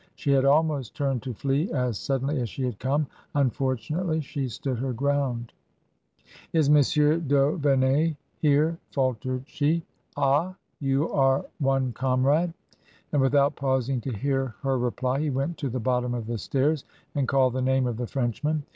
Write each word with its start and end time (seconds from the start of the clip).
She 0.15 0.31
had 0.31 0.45
almost 0.45 0.95
turned 0.95 1.21
to 1.21 1.33
flee 1.35 1.71
as 1.71 1.99
suddenly 1.99 2.41
as 2.41 2.49
she 2.49 2.63
had 2.63 2.79
come. 2.79 3.05
Unfortunately, 3.35 4.19
she 4.19 4.47
stood 4.49 4.79
her 4.79 4.93
ground." 4.93 5.53
Is 6.53 6.71
Monsieur 6.71 7.17
d'Auvemey 7.19 8.15
here? 8.39 8.79
faltered 8.89 9.43
she." 9.45 9.85
Ah! 10.17 10.55
You 10.79 11.07
are 11.13 11.45
one 11.59 11.93
comrade!" 11.93 12.51
And 13.11 13.21
without 13.21 13.55
pausing 13.55 14.01
to 14.01 14.11
hear 14.11 14.55
her 14.63 14.79
reply 14.79 15.19
he 15.19 15.29
went 15.29 15.59
to 15.59 15.69
the 15.69 15.79
bottom 15.79 16.15
of 16.15 16.25
the 16.25 16.39
stairs 16.39 16.83
and 17.13 17.27
called 17.27 17.53
the 17.53 17.61
name 17.61 17.85
of 17.85 17.97
the 17.97 18.07
French 18.07 18.43
man. 18.43 18.63